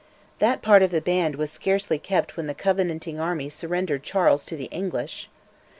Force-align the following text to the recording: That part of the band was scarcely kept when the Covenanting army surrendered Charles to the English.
That 0.39 0.63
part 0.63 0.81
of 0.81 0.89
the 0.89 0.99
band 0.99 1.35
was 1.35 1.51
scarcely 1.51 1.99
kept 1.99 2.35
when 2.35 2.47
the 2.47 2.55
Covenanting 2.55 3.19
army 3.19 3.49
surrendered 3.49 4.01
Charles 4.01 4.43
to 4.45 4.55
the 4.55 4.65
English. 4.71 5.29